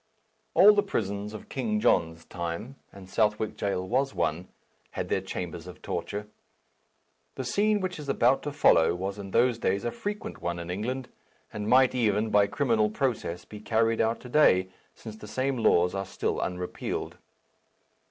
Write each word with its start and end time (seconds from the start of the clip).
All 0.55 0.73
the 0.73 0.81
prisons 0.81 1.31
of 1.31 1.47
King 1.47 1.79
John's 1.79 2.25
time 2.25 2.75
(and 2.91 3.07
Southwark 3.07 3.55
Jail 3.55 3.87
was 3.87 4.15
one) 4.15 4.47
had 4.93 5.09
their 5.09 5.21
chambers 5.21 5.67
of 5.67 5.83
torture. 5.83 6.25
The 7.35 7.43
scene 7.43 7.79
which 7.81 7.99
is 7.99 8.09
about 8.09 8.41
to 8.41 8.51
follow 8.51 8.95
was 8.95 9.19
in 9.19 9.29
those 9.29 9.59
days 9.59 9.85
a 9.85 9.91
frequent 9.91 10.41
one 10.41 10.57
in 10.57 10.71
England, 10.71 11.07
and 11.53 11.69
might 11.69 11.93
even, 11.93 12.31
by 12.31 12.47
criminal 12.47 12.89
process, 12.89 13.45
be 13.45 13.59
carried 13.59 14.01
out 14.01 14.19
to 14.21 14.29
day, 14.29 14.69
since 14.95 15.15
the 15.17 15.27
same 15.27 15.55
laws 15.59 15.93
are 15.93 16.07
still 16.07 16.41
unrepealed. 16.41 17.17